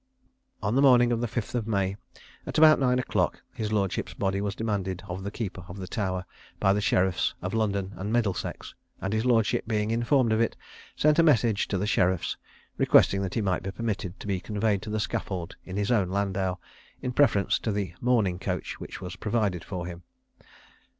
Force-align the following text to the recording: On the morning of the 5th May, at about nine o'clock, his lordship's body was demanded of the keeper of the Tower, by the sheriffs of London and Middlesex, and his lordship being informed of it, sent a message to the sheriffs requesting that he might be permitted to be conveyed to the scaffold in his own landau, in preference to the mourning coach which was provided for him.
On 0.63 0.73
the 0.73 0.81
morning 0.81 1.11
of 1.11 1.21
the 1.21 1.27
5th 1.27 1.67
May, 1.67 1.95
at 2.47 2.57
about 2.57 2.79
nine 2.79 2.97
o'clock, 2.97 3.43
his 3.53 3.71
lordship's 3.71 4.15
body 4.15 4.41
was 4.41 4.55
demanded 4.55 5.03
of 5.07 5.23
the 5.23 5.29
keeper 5.29 5.63
of 5.67 5.77
the 5.77 5.85
Tower, 5.87 6.25
by 6.59 6.73
the 6.73 6.81
sheriffs 6.81 7.35
of 7.43 7.53
London 7.53 7.91
and 7.95 8.11
Middlesex, 8.11 8.73
and 8.99 9.13
his 9.13 9.27
lordship 9.27 9.67
being 9.67 9.91
informed 9.91 10.33
of 10.33 10.41
it, 10.41 10.57
sent 10.95 11.19
a 11.19 11.21
message 11.21 11.67
to 11.67 11.77
the 11.77 11.85
sheriffs 11.85 12.35
requesting 12.79 13.21
that 13.21 13.35
he 13.35 13.41
might 13.41 13.61
be 13.61 13.69
permitted 13.69 14.19
to 14.19 14.25
be 14.25 14.39
conveyed 14.39 14.81
to 14.81 14.89
the 14.89 14.99
scaffold 14.99 15.55
in 15.65 15.77
his 15.77 15.91
own 15.91 16.09
landau, 16.09 16.57
in 17.03 17.11
preference 17.11 17.59
to 17.59 17.71
the 17.71 17.93
mourning 18.01 18.39
coach 18.39 18.79
which 18.79 19.01
was 19.01 19.15
provided 19.15 19.63
for 19.63 19.85
him. 19.85 20.01